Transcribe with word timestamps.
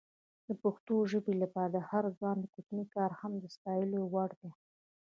د 0.47 0.49
پښتو 0.63 0.95
ژبې 1.11 1.33
لپاره 1.43 1.69
د 1.75 1.77
هر 1.89 2.03
ځوان 2.17 2.39
کوچنی 2.53 2.85
کار 2.95 3.11
هم 3.19 3.31
د 3.39 3.45
ستایلو 3.55 3.99
وړ 4.13 4.29
ده. 4.41 4.49